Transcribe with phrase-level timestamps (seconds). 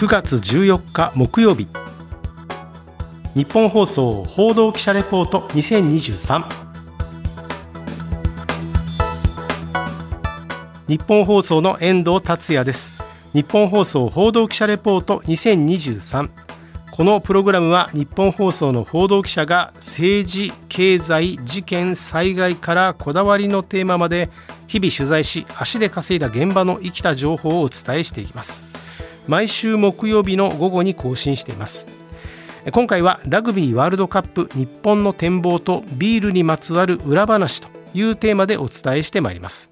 [0.00, 1.68] 9月14日木曜日。
[3.34, 6.42] 日本放送報道記者レポート2023
[10.88, 12.94] 日本放送の遠藤達也です。
[13.34, 16.30] 日本放送報道記者レポート2023
[16.92, 24.30] このプログラムは日本放送の報道記者が政治、経済、事件、災害からこだわりのテーマまで
[24.66, 28.64] 日々取材し足で稼いだ現場の生きた情報をお伝えしていきます。
[29.30, 31.86] 毎週木曜日の午後に更新しています。
[32.72, 39.70] 今回はラグビーワールドカップ日本の展望とビールにまつわる裏話というテーマでお伝えしてまいります。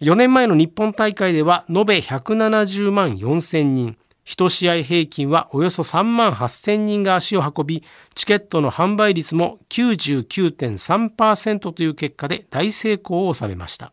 [0.00, 3.98] 4年前の日本大会では延べ170万4000人。
[4.24, 13.92] 1試合平均はおよそ3万8000人が足を運び、チケットの販売率も99.3%という結果で大成功を収めました。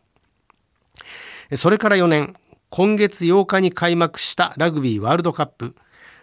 [1.54, 2.36] それから4年、
[2.72, 5.74] 今月8日に開幕したラグビーワールドカップ。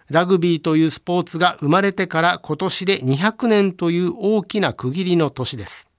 [0.09, 5.89] ラグビーというスポーツが生まれてから今年で200年という大きな区切りの年です。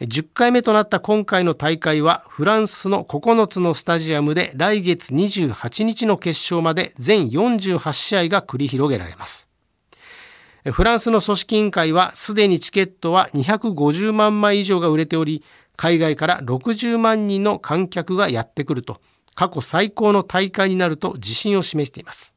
[0.00, 9.48] 10回目となった今回の大会はフランスの9つのスタジアムで来月28日の決勝まで全48試合が繰り広げられます。
[10.72, 15.44] フランスの組織委員会はすでにチケットは250万枚以上が売れており、
[15.76, 19.00] 海外から60万人の観客がやってくると、
[19.34, 22.36] 過去最高の大会になると自信を示しています。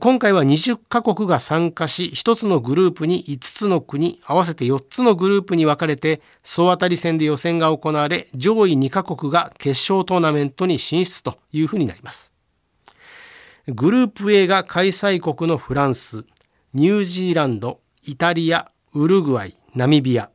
[0.00, 12.34] 今回は20カ国が参加し、1つのグループに5つの国、合わせて4つのグループに分かれて、総当たり戦で予選が行われ、上位2カ国が決勝トーナメントに進出というふうになります。
[13.66, 16.24] グループ A が開催国のフランス、
[16.74, 20.30] ニュージーランド、イタリア、ウルグアイ、ナミビア。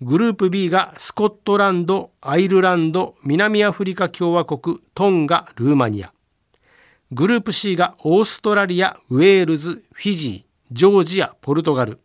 [0.00, 6.12] グループ B がスコットランド、アイルランド、南アフリカ共和国、トンガ、ルーマニア。
[7.10, 11.98] グループ C がオーストラリア、ウェールズ、フィジー、ジョージア、ポルトガル。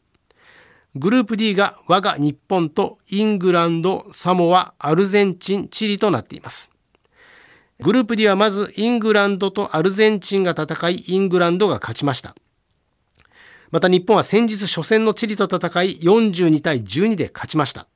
[0.96, 6.72] グループ D が我が日本とイングランド、サモア、アルゼンチン、チリとなっています。
[7.80, 12.36] グループ D はまずイングランドとアルゼンチンが戦い、イングランドが勝ちました。
[13.74, 17.88] また日本は先日初戦のチリと戦い42対12で勝ちました。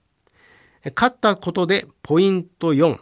[0.96, 2.98] 勝ったことでポイント4。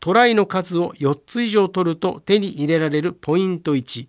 [0.00, 4.08] トライの数を4つ以上取ると手に入れられるポイント1、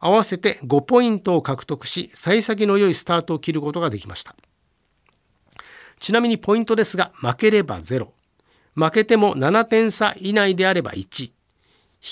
[0.00, 4.34] 合わせて5ポイントを獲得し、幸先の良いスタートを切ることができました。
[6.00, 8.08] ちなみにポイントですが、負ければ0。
[8.74, 11.26] 負けても7点差以内であれば1。
[11.26, 11.32] 引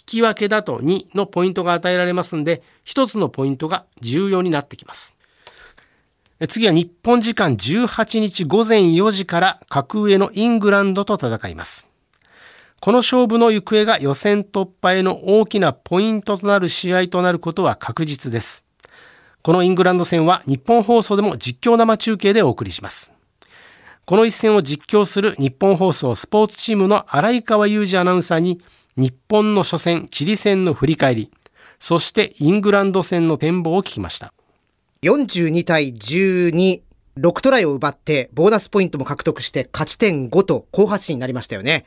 [0.06, 5.16] き分けだと2のポイントが与えられますんで、1つのポイントが重要になってきます。
[6.48, 11.88] 次は日本時間18日午前4時から格上のイングランドと戦います。
[12.80, 18.64] この勝負の行方が予選突破への大きなポイントとなる試合となることは確実です。
[19.42, 23.12] このイングランド戦は日本放送でも実況生中継でお送りします。
[24.04, 28.60] この一戦を実況する日本放送スポーツチームの荒井川裕二アナウンサーに
[28.96, 31.30] 日本の初戦、チリ戦の振り返り、
[31.78, 34.32] そしてイングランド戦の展望を聞きました。
[35.02, 36.80] 42対12、
[37.18, 41.86] 6トライを奪ってボーナスポイントも獲得して勝ち点5と好発進になりましたよね。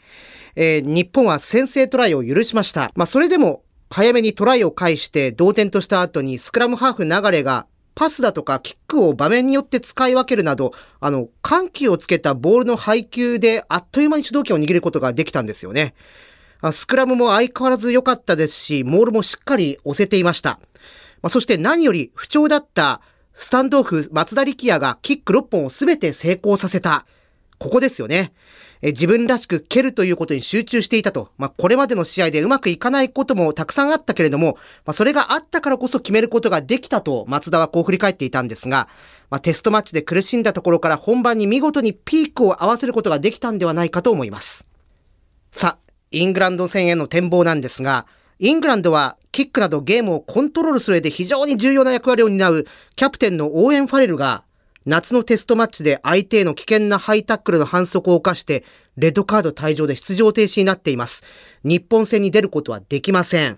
[0.58, 2.92] えー、日本は先制トライを許しました。
[2.94, 15.94] まあ、それでも早めにトライを返して同点とした後にスクラムハーフ流れがパスだとかキックを場面によって使い分けるなど、あの、緩急をつけたボールの配球であっという間に主導権を握ることができたんですよね。
[16.74, 20.60] スクラムも相変わらず良かったですし、モールもしっかり押せていました。
[21.26, 23.02] まあ、そして何より不調だった
[23.34, 27.08] スタンドオフ松田力也がキック6本を全て成功させた。
[27.58, 28.32] ここですよね。
[28.84, 31.30] え自分らしく蹴るということに集中していたと。
[31.40, 38.88] まあ、これまでの試合でうまくいかないこともたくさんあったけれども、まあ、それがあったからこそ決めることができたと松田はこう振り返っていたんですが、
[39.32, 44.70] まあ、テストマッチで苦しんだところから本番に見事にピークを合わせることができたんではないかと思います。
[45.52, 48.06] さあ、イングランド戦への展望なんですが、
[48.40, 52.66] イングランドはキックなどゲームをコントロールする上で非常に重要な役割を担う
[52.96, 54.44] キャプテンのオーエン・ファレルが
[54.86, 58.64] 夏のテストマッチで相手への危険なハイタックルの反則を犯して、
[58.98, 61.24] レッドカード退場で出場停止になっています。
[61.64, 63.58] 日本戦に出ることはできません。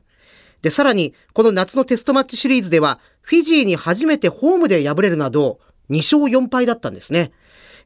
[0.62, 5.59] で、さらに、この夏のテストマッチシリーズでは、フィジーに初めてホームで敗れるなど、
[5.89, 7.33] 2勝4敗だったんですね。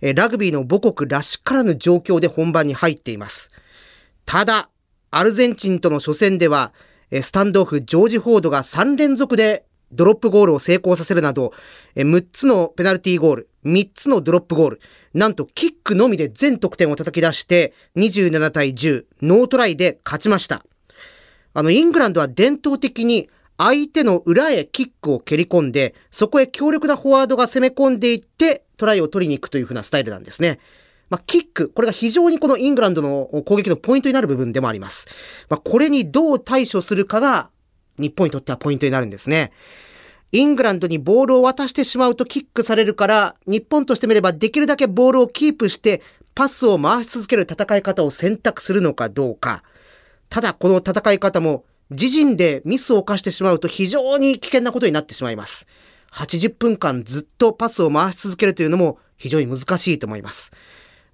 [0.01, 3.49] ラグビーの母国らしからぬ状況で本番に入っています。
[4.25, 4.69] ただ、
[5.13, 6.71] アルゼンチンとの初戦では、
[7.21, 11.51] スタンドオフ、ジョージ・フォードが3連続でドロップゴールを成功させるなど、
[11.95, 14.81] 6つのペナルティーゴール、3つのドロップゴール、
[15.13, 20.65] なんとキックのみで全得点を叩き出して、27対10、ノートライで勝ちました。
[21.53, 30.59] あの、イングランドは伝統的に相手の裏へキックを蹴り込んで、そこへ強力なフォワードが攻め込んでいってトライを取りに行くというふうなスタイルなんですね。
[31.11, 35.07] まあ、キック、これが非常にこのイングランドの攻撃のポイントになる部分でもあります。
[35.49, 37.49] まあ、これにどう対処するかが
[37.99, 39.51] 日本にとってはポイントになるんですね。
[40.31, 46.01] イングランドにボールを渡してしまうとキックされるから、日本としてみればできるだけボールをキープして
[46.33, 49.63] パスを回し続ける戦い方を選択するのかどうか。
[50.29, 55.67] ただこの戦い方も自陣でミスを犯してしまうと非常に危険なことになってしまいます。
[56.13, 60.53] 80分間ずっとパスを回し続けるというのも非常に難しいと思います。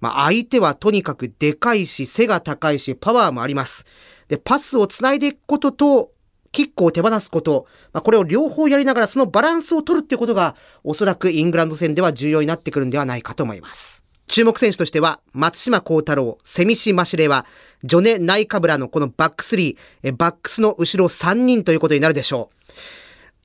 [0.00, 3.86] まあ、相手はとにかくでかいし、背が高いし、パワーもあります。
[4.28, 6.12] で、パスを繋いでいくことと、
[6.50, 14.04] キックを手放すこと、まあ、これを両方やりながらそのバランスを取るってことが、おそらくイングランド戦では重要になってくるんではないかと思います。
[14.28, 17.46] 注目選手としては、松島幸太郎、セミシ・マシレは、
[17.84, 22.72] ジョネ・ナイカブラのこのバックスリー、バックスの後ろ3人ということになるでしょう。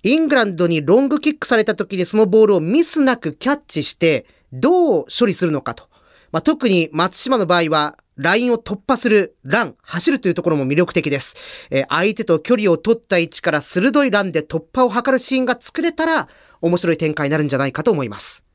[0.04, 5.88] イングランドにロングキックされた時にそのボールをミスなくキャッチして、どう処理するのかと。
[6.34, 11.36] まあ、特に松島の場合は、ラインを突破するラン、走るというところも魅力的です。
[11.70, 16.28] えー、相手と距離を取った位置から鋭いランで突破を図るシーンが作れたら、
[16.60, 18.46] 面白い展開になるんじゃないかと思います。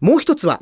[0.00, 0.60] もう一つは、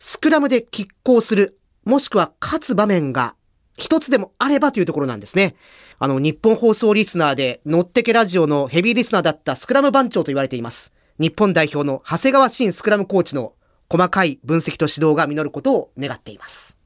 [0.00, 3.36] スクラムで拮抗する、もしくは勝つ場面が
[3.76, 5.54] 一つでもあればというところなんですね。
[6.00, 10.92] あの、日本放送リスナーで、のってけラジオのヘビーリスナーだったスクラム番長と言われています。
[11.20, 13.52] 日本代表の長谷川慎スクラムコーチの
[13.90, 16.78] 細かい分析と指導が実ることを願っています。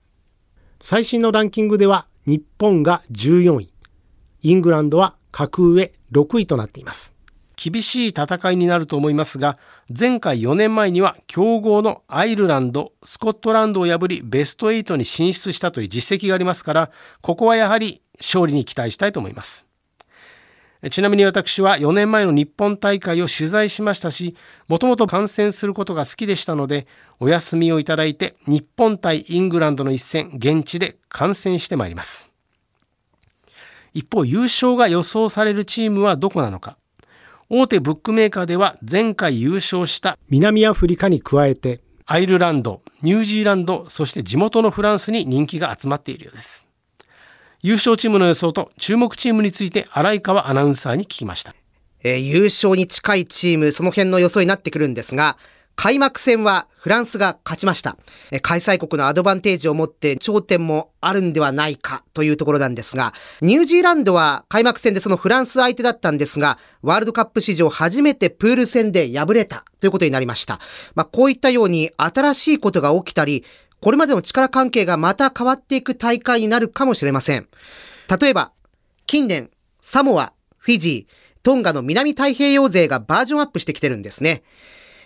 [0.80, 3.70] 最新のランキングでは、日本が14位、
[4.42, 7.14] イングランドは格上6位となっています。
[7.56, 9.58] 厳しい戦いになると思いますが、
[9.96, 16.90] 前回4年前には強豪のアイルランド、スコットランドを破りベスト8に進出したという実績がありますから、
[17.20, 19.66] ここはやはり勝利に期待したいと思います。
[20.90, 24.36] ちなみに私は4年前の日本大会を取材しましたし、
[24.68, 26.86] もともと観戦することが好きでしたので、
[27.20, 32.30] お休みをいただいて日本対イングランドの一戦、現地で観戦してまいります。
[33.94, 36.76] 一方、優勝が予想されるチームはどこなのか。
[37.48, 46.66] 大手ブックメーカーでは前回優勝した南アフリカに加えてアイルランド、ニュージーランド、そして地元のフランスに人気が集まっているようです。
[47.64, 51.54] 優勝チームの予想と注目チームについて荒井川アナウンサーに聞きました。
[52.02, 55.38] えー、優勝に近いチーム、その辺の予想になってくるんですが、
[55.74, 57.96] 開幕戦はフランスが勝ちました。
[58.42, 70.60] 開催国のアドバンテージを持って頂点もあるんではないかというところなんですが、ニュージーランドは開幕戦でそのフランス相手だったんですが、ワールドカップ史上初めてプール戦で敗れたということになりました。
[70.94, 73.44] まあ、こういったように新しいことが起きたり、
[73.84, 77.48] これまでの力関係がまた変わっていく大会になるかもしれません。
[78.18, 78.50] 例えば、
[79.06, 79.50] 近年、
[79.82, 84.42] サモア、フィジー、トンガの南太平洋勢がバージョンアップしてきてるんですね。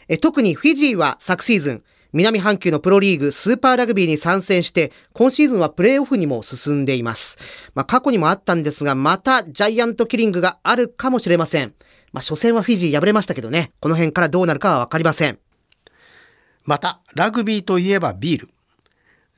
[0.06, 1.82] え特にフィジーは昨シーズン、
[2.12, 7.36] 南半球のプロリーグスーパーラグビーに参戦して、今シーズンはプレーオフにも進んでいます。
[7.74, 11.74] まあ、過去にもあったんですが、またジャイアントキリングがあるかもしれません。
[12.12, 15.40] まあ、初戦はフィジー敗れましたけどね、この辺からどうなるかはわかりません。
[16.62, 18.50] また、ラグビーといえばビール。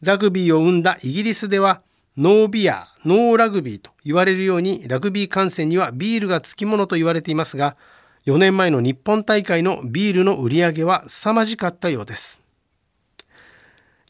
[0.02, 1.82] ラグビーを生んだイギリスでは、
[2.16, 7.76] ノービア、ノーラグビーと言われるように、ラグビー観戦にはビールがつきものと言われていますが、
[8.26, 12.42] 4年前の日本大会のビールの売り上げは凄まじかったようです。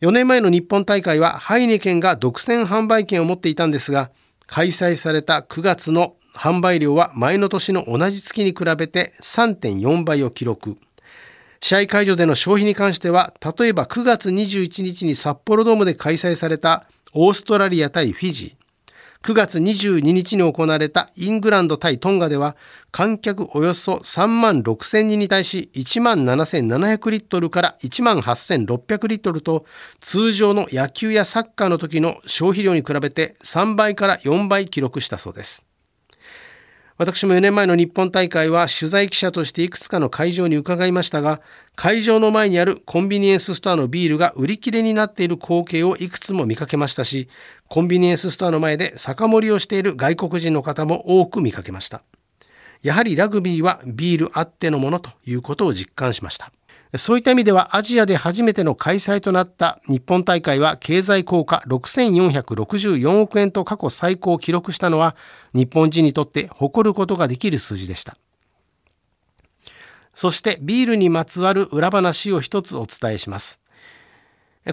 [0.00, 4.10] 4年前の日本大会はハイネケンが独占販売権を持っていたんですが、
[4.46, 10.76] 開催された9月の販売量は前の年の同じ月に比べて3.4倍を記録。
[11.60, 18.60] 試合会場での消費に関しては、例えば9月21日に札幌ドームで開催されたオーストラリア対フィジー、
[19.22, 22.56] 9月22日に行われたイングランド対トンガでは
[22.90, 29.66] 観客およそ3万6千人に対し1万7700リットルから1万8600リットルと
[30.00, 35.69] 通常の野球やサッカーの時の消費量に比べて3倍から4倍記録したそうです。
[37.00, 41.40] 私も4年前の日本大会は取材記者としていくつかの会場に伺いましたが、
[41.74, 47.30] 会場の前にあるコンビニエンスストアのビールが売り切れになっている光景をいくつも見かけましたし、
[47.68, 52.02] コンビニエンスストアの前で酒盛りをしている外国人の方も多く見かけました。
[52.82, 56.52] やはりラグビーはビールあってのものということを実感しました。
[56.96, 65.14] そういった意味ではアジアで初めての開催となった日本大会は経済効果6464億円と過去最高を記録したのは
[65.54, 68.16] 日本人にとって誇ることができる数字でした。
[70.14, 73.60] そしてビールにまつわる裏話を一つお伝えします。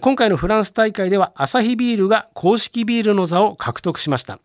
[0.01, 4.39] 今回のフランス大会ではアサヒビールが公式ビールの座を獲得しました。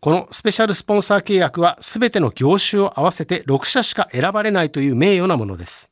[0.00, 5.91] このスペシャルスポンサー契約は全ての業種を合わせて6社しか選ばれないという名誉なものです。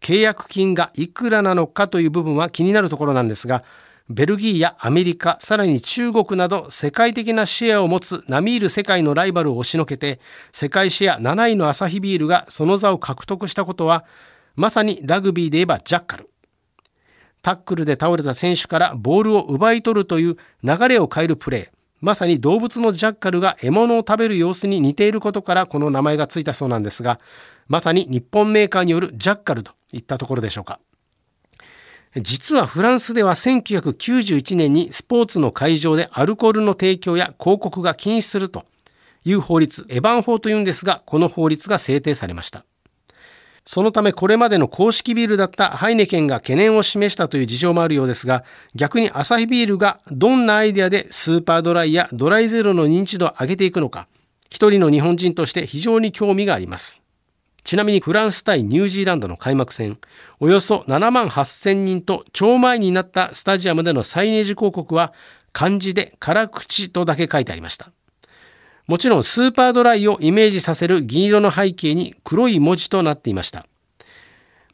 [0.00, 3.64] 契約金がいくらなのかという部分は気になるところなんですが、
[4.08, 10.20] ベルギーやアメリカ、さらに中国など世界的なシェアを持つ並みいる世界のライバルを押しのけて、
[10.52, 14.04] 世界シェア7位のアサヒビールがその座を獲得したことは、
[14.54, 16.30] まさにラグビーで言えばジャッカル。
[17.42, 21.75] タックルで倒れた選手からボールを奪い取るという流れを変えるプレー。
[22.00, 27.20] まさに動物のジャッカルが獲物を食べる様子に似ていることからこの名前がついたそうなんですが、
[27.68, 30.80] まさに日本メーカーによるジャッカルといったところでしょうか。
[32.16, 38.64] 実はフランスでは1991年にスポーツの会場でアルコールの提供や広告が禁止すると
[39.24, 42.64] いう法律、エヴァン法というんですが、この法律が制定されました。
[43.68, 48.44] そのためこれまでの公式ビールだったハイネケンが懸念を示したという事情もあるようですが、
[48.76, 54.06] 逆にアサヒビールがどんなアイデアでスーパードライやドライゼロの認知度を上げていくのか、
[54.50, 57.02] 一人の日本人として非常に興味があります。
[57.64, 59.98] ちなみにフランス対ニュージーランドの開幕戦、
[60.38, 65.12] およそ7万8000人と超前になったスタジアムでのサイネージ広告は
[65.52, 67.90] 漢字で辛口とだけ書いてありました。
[68.86, 73.66] もちろんスーパードライをイメージさせる銀色の背景に黒い文字となっていました。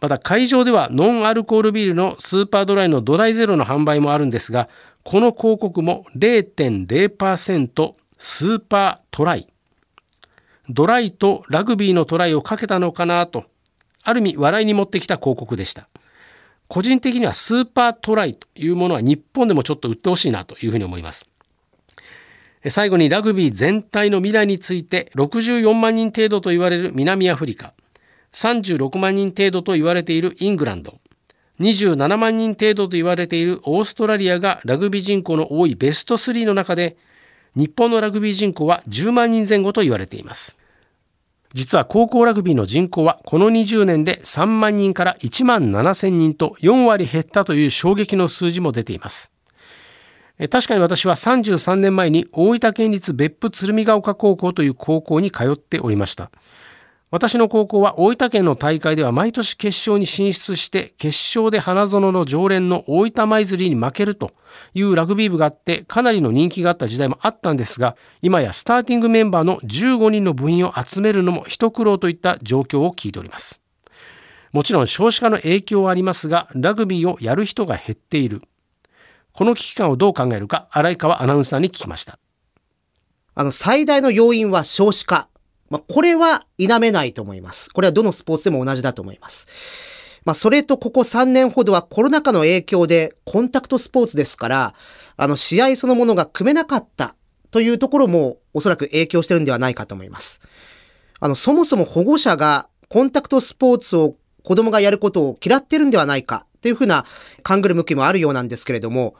[0.01, 4.69] また会場ではノンアルコールビールのスーパードライのドライゼロの販売もあるんですが、
[5.05, 9.49] この広告も0.0%スーパートライ
[10.69, 13.45] ドライとラグビーのトライをかけたのかなと、
[14.03, 15.89] ある意味笑いに持ってきた広告でした。
[16.69, 21.29] 個人的にはスーパートライというものは日本でもちょっと売ってほしいなというふうに思います。
[22.71, 27.75] 最後にラグビー全体の未来について64万人程度と言われる南アフリカ、
[28.33, 31.01] 36万人程度と言われているイングランド、
[31.61, 36.97] 27万人程度と言われているオーストラリアがラグビー人口の多いベスト3の中で
[37.55, 40.59] 日本のラグビー人口は10万人前後と言われています。
[41.55, 49.32] 実は高校ラグビーの人口はこの20年で3万人から1万7千人と4割減ったという衝撃の数字も出ています。
[50.51, 56.31] 確かに私は33年前に大分県立別府鶴見ヶ丘高校という高校に通っておりました。
[57.13, 64.33] 私の高校は大分県の大会では毎年決勝に進出して決勝で花園の常連の大分舞鶴に負けると
[64.73, 73.61] いうラグビー部があってかなりの人気があった時代もあったんですが今やスターティングメンバーの15人の部員を集めるのも一苦労といった状況を聞いております。
[74.53, 78.41] もちろん少子化の影響はありますがラグビーをやる人が減っている。
[79.33, 82.19] この危機感をどう考えるか荒井川アナウンサーに聞きました。
[83.35, 85.29] あの最大の要因は少子化
[85.73, 87.71] まあ、これは否めないと思います。
[87.71, 89.49] これはどのスポーツでも同じだと思います。
[90.27, 94.75] まあ、それとここ3年ほどはコロナ禍の影響でコンタクトスポーツですから、
[95.17, 97.15] あの、試合そのものが組めなかった
[97.51, 100.43] というところもおそらく影響してるんではないかと思います。
[101.21, 107.07] あの、そもそも保護者がコンタクトスポーツを子供がやることを嫌ってるんではないかというふうな
[107.43, 109.15] 勘ぐる向きもあるようなんですけれども、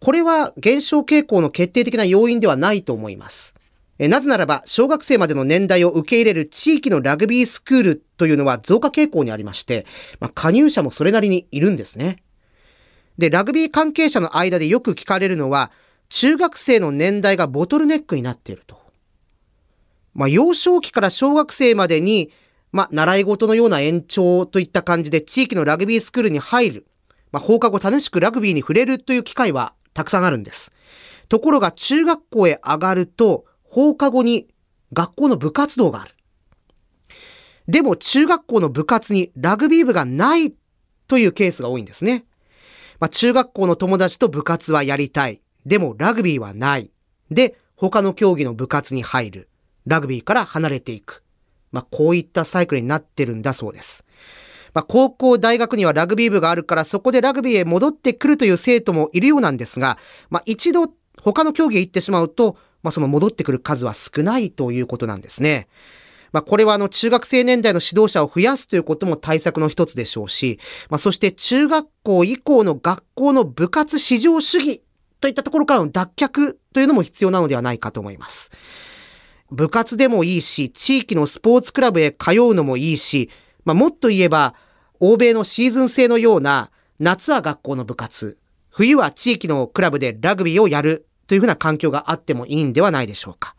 [0.00, 3.54] これは減少傾向の決定的な要因ではないと思います。
[3.98, 9.86] なぜならば、小学生までの年代を受け入れる地域のラグビースクールというのは増加傾向にありまして、
[10.20, 12.22] まあ、加入者もそれなりにいるんですね。
[13.16, 15.70] で、ラグビー関係者の間でよく聞かれるのは、
[16.10, 18.78] 中学生の年代がボトルネックになっていると。
[20.12, 22.30] まあ、幼少期から小学生までに、
[22.72, 26.86] まあ、習い事のような延長といった感じで地域のラグビースクールに入る。
[27.32, 30.72] まあ、放課後楽しくラグビーに触れるという機会はたくさんあるんです。
[31.30, 34.46] ところが中学校へ上がると、放課後に
[34.92, 36.14] 学校の部活動がある。
[37.66, 40.54] でも中学校の部活にラグビー部がない
[41.08, 42.26] というケースが多いんですね。
[43.00, 45.40] まあ、中学校の友達と部活はやりたい。
[45.64, 46.90] でもラグビーはない。
[47.30, 49.48] で、他の競技の部活に入る。
[49.86, 51.24] ラグビーから離れていく。
[51.72, 54.04] まあ、こういったサイクルになってるんだそうです。
[54.76, 59.96] まあ、高校、大学にはラグビー部があるからそこでラグビーへ戻ってくるという生徒もいるようなんですが、
[60.28, 60.92] まあ、一度
[61.22, 65.66] 他の競技へ行ってしまうと、まあ、その戻ってくる数は少ないということなんですね。
[66.30, 74.82] まあ、これはあの中学生年代の指導者を増やすということも対策の一つでしょうし、まあ、そして中学校以降の学校の部活至上主義
[75.22, 78.50] といったところからの脱却というのも必要なのではないかと思います。
[79.50, 83.30] 部活でもいいし、地域のスポーツクラブへ通うのもいいし、
[83.64, 84.54] まあ、もっと言えば、
[85.00, 88.38] 欧米のシーズン制のような、夏は学校の部活、
[88.70, 93.54] 冬は地域のクラブでラグビーをやるというふうな環境があってもいいんではないでしょうか。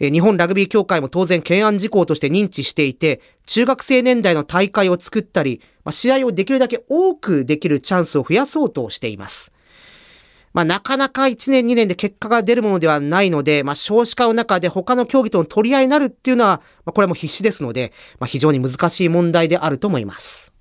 [0.00, 9.52] 日本ラグビー協会も当然懸案事項として認知していて、中学生年代の大会を作ったり、試合をできるだけ多くできるチャンスを増やそうとしています。
[10.54, 20.52] まあ、なかなか1年2年で結果が出るものではないので、まあ、少子化の中で他の競技との取り合いになるっていうのは、まあ、これはもう必死ですので、まあ、非常に難しい問題であると思います。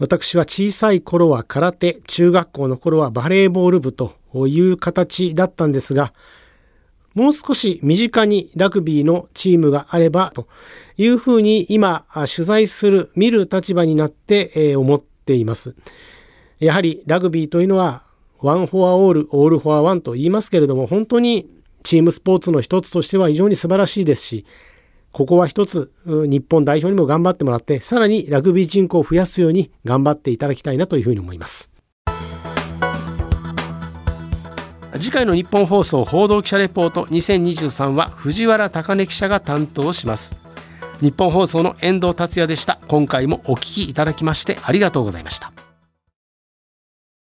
[0.00, 4.16] 私は小さい頃は空手、中学校の頃はバレーボール部と
[4.48, 6.12] いう形だったんですが、
[7.14, 10.48] もう少し身近にラグビーのチームがあればと
[10.96, 15.76] いうふうに今取材する、見る立場になって思っています。
[16.58, 18.09] やはりラグビーというのは
[18.42, 21.48] One for All、All for One と言いますけれども、本当に
[21.82, 24.46] チームスポーツの一つとしては非常に素晴らしいですし、
[25.12, 31.70] ここは一つ日本代表にも頑張ってもらって、さらにラグビー人口を増やすように頑張っていただきたいなというふうに思います。
[34.98, 40.36] 次回の日本放送報道記者レポート2023は藤原貴根記者が担当します。
[41.00, 42.78] 日本放送の遠藤達也でした。
[42.86, 45.52] 今回もお聞きいただきましてありがとうございました。